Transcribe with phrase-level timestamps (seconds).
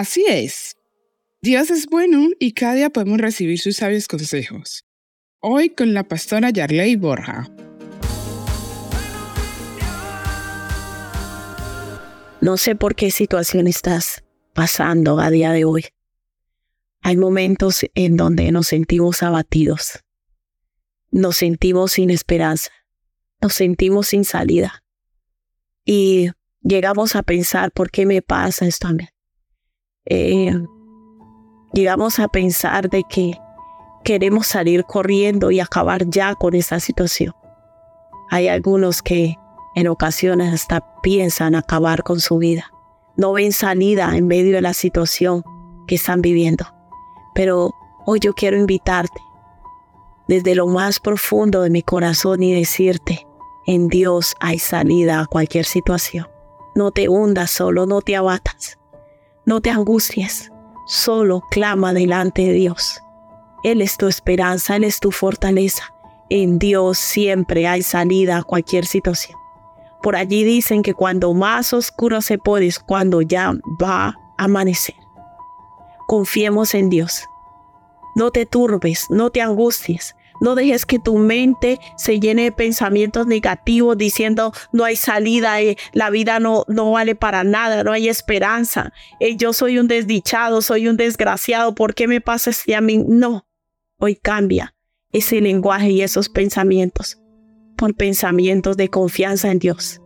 [0.00, 0.78] Así es.
[1.42, 4.86] Dios es bueno y cada día podemos recibir sus sabios consejos.
[5.40, 7.50] Hoy con la pastora Yarley Borja.
[12.40, 14.24] No sé por qué situación estás
[14.54, 15.84] pasando a día de hoy.
[17.02, 20.02] Hay momentos en donde nos sentimos abatidos,
[21.10, 22.70] nos sentimos sin esperanza,
[23.42, 24.82] nos sentimos sin salida
[25.84, 26.30] y
[26.62, 29.06] llegamos a pensar, ¿por qué me pasa esto a mí?
[30.06, 30.52] Eh,
[31.72, 33.38] llegamos a pensar de que
[34.02, 37.34] queremos salir corriendo y acabar ya con esa situación.
[38.30, 39.36] Hay algunos que
[39.74, 42.72] en ocasiones hasta piensan acabar con su vida.
[43.16, 45.44] No ven salida en medio de la situación
[45.86, 46.66] que están viviendo.
[47.34, 47.74] Pero
[48.06, 49.20] hoy yo quiero invitarte
[50.26, 53.26] desde lo más profundo de mi corazón y decirte,
[53.66, 56.28] en Dios hay salida a cualquier situación.
[56.74, 58.78] No te hundas solo, no te abatas,
[59.44, 60.50] no te angusties,
[60.86, 63.00] solo clama delante de Dios.
[63.62, 65.94] Él es tu esperanza, Él es tu fortaleza.
[66.28, 69.38] En Dios siempre hay salida a cualquier situación.
[70.02, 74.94] Por allí dicen que cuando más oscuro se pone es cuando ya va a amanecer.
[76.06, 77.24] Confiemos en Dios.
[78.14, 83.26] No te turbes, no te angusties, no dejes que tu mente se llene de pensamientos
[83.26, 88.08] negativos diciendo no hay salida, eh, la vida no, no vale para nada, no hay
[88.08, 88.92] esperanza.
[89.20, 92.98] Eh, yo soy un desdichado, soy un desgraciado, ¿por qué me pasa esto a mí?
[93.06, 93.46] No,
[93.98, 94.74] hoy cambia
[95.12, 97.18] ese lenguaje y esos pensamientos
[97.76, 100.00] por pensamientos de confianza en Dios.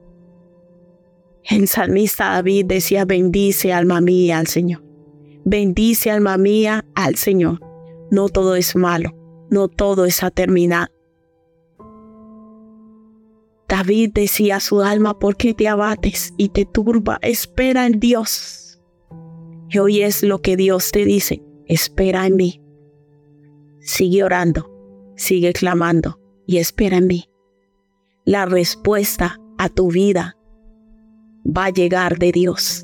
[1.44, 4.82] El salmista David decía, bendice alma mía al Señor.
[5.44, 7.60] Bendice alma mía al Señor.
[8.10, 9.23] No todo es malo
[9.55, 10.92] no todo está terminado.
[13.69, 17.19] David decía a su alma, ¿por qué te abates y te turba?
[17.22, 18.82] Espera en Dios.
[19.70, 22.62] Y hoy es lo que Dios te dice, espera en mí.
[23.81, 24.70] Sigue orando,
[25.16, 27.31] sigue clamando y espera en mí.
[28.25, 30.36] La respuesta a tu vida
[31.44, 32.84] va a llegar de Dios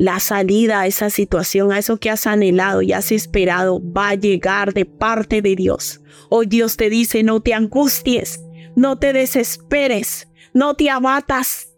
[0.00, 4.14] la salida a esa situación, a eso que has anhelado y has esperado, va a
[4.14, 6.00] llegar de parte de Dios.
[6.30, 8.42] Hoy Dios te dice, no te angusties,
[8.74, 11.74] no te desesperes, no te abatas.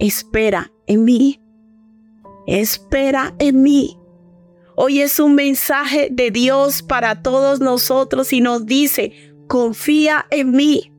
[0.00, 1.40] Espera en mí.
[2.48, 3.96] Espera en mí.
[4.74, 9.12] Hoy es un mensaje de Dios para todos nosotros y nos dice,
[9.46, 10.91] confía en mí.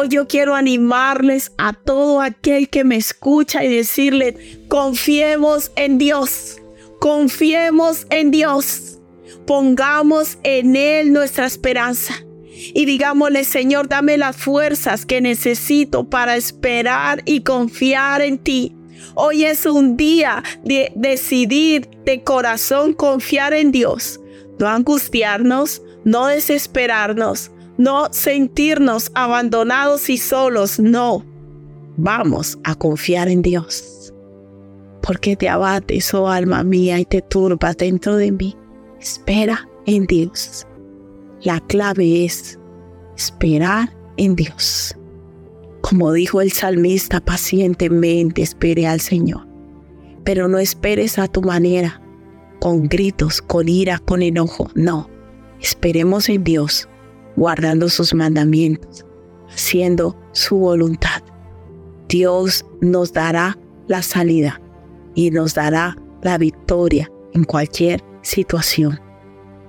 [0.00, 6.58] Hoy yo quiero animarles a todo aquel que me escucha y decirle, confiemos en Dios,
[7.00, 9.00] confiemos en Dios,
[9.44, 12.14] pongamos en Él nuestra esperanza.
[12.44, 18.76] Y digámosle, Señor, dame las fuerzas que necesito para esperar y confiar en ti.
[19.16, 24.20] Hoy es un día de decidir de corazón confiar en Dios,
[24.60, 31.24] no angustiarnos, no desesperarnos, no sentirnos abandonados y solos, no.
[31.96, 34.12] Vamos a confiar en Dios.
[35.00, 38.56] Porque te abates, oh alma mía, y te turbas dentro de mí.
[39.00, 40.66] Espera en Dios.
[41.42, 42.58] La clave es
[43.16, 44.96] esperar en Dios.
[45.80, 49.46] Como dijo el salmista, pacientemente espere al Señor.
[50.24, 52.02] Pero no esperes a tu manera,
[52.58, 54.68] con gritos, con ira, con enojo.
[54.74, 55.08] No,
[55.60, 56.88] esperemos en Dios
[57.38, 59.06] guardando sus mandamientos,
[59.48, 61.22] haciendo su voluntad.
[62.08, 63.56] Dios nos dará
[63.86, 64.60] la salida
[65.14, 69.00] y nos dará la victoria en cualquier situación,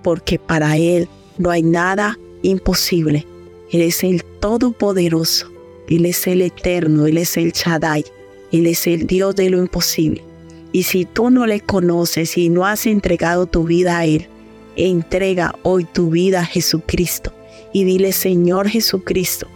[0.03, 3.25] porque para Él no hay nada imposible.
[3.71, 5.51] Él es el Todopoderoso,
[5.87, 8.03] Él es el Eterno, Él es el Shaddai,
[8.51, 10.23] Él es el Dios de lo imposible.
[10.71, 14.27] Y si tú no le conoces y no has entregado tu vida a Él,
[14.75, 17.33] entrega hoy tu vida a Jesucristo
[17.73, 19.47] y dile, Señor Jesucristo,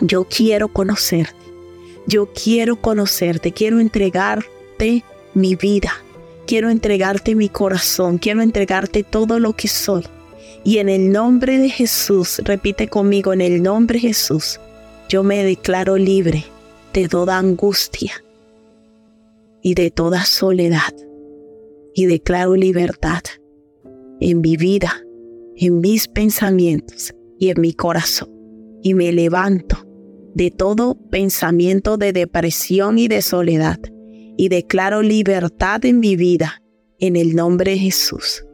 [0.00, 1.34] yo quiero conocerte,
[2.06, 5.04] yo quiero conocerte, quiero entregarte
[5.34, 5.92] mi vida,
[6.46, 10.04] quiero entregarte mi corazón, quiero entregarte todo lo que soy.
[10.64, 14.58] Y en el nombre de Jesús, repite conmigo, en el nombre de Jesús,
[15.08, 16.44] yo me declaro libre
[16.92, 18.24] de toda angustia
[19.62, 20.94] y de toda soledad.
[21.94, 23.22] Y declaro libertad
[24.20, 25.02] en mi vida,
[25.56, 28.30] en mis pensamientos, y en mi corazón.
[28.82, 29.86] Y me levanto
[30.34, 33.78] de todo pensamiento de depresión y de soledad
[34.36, 36.62] y declaro libertad en mi vida
[37.00, 38.44] en el nombre de Jesús.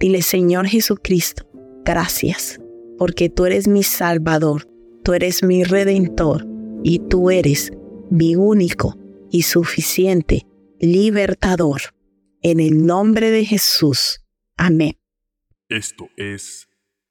[0.00, 1.48] Dile, Señor Jesucristo,
[1.84, 2.60] gracias,
[2.98, 4.68] porque tú eres mi Salvador,
[5.04, 6.46] tú eres mi Redentor
[6.82, 7.72] y tú eres
[8.10, 8.96] mi único
[9.30, 10.46] y suficiente
[10.80, 11.80] libertador.
[12.42, 14.24] En el nombre de Jesús.
[14.56, 14.96] Amén.
[15.68, 16.68] Esto es